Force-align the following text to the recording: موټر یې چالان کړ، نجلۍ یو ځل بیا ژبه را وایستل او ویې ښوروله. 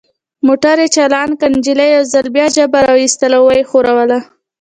موټر 0.47 0.75
یې 0.83 0.87
چالان 0.95 1.29
کړ، 1.39 1.49
نجلۍ 1.57 1.89
یو 1.95 2.03
ځل 2.13 2.25
بیا 2.35 2.47
ژبه 2.55 2.79
را 2.85 2.91
وایستل 2.95 3.31
او 3.37 3.43
ویې 3.49 3.63
ښوروله. 3.69 4.19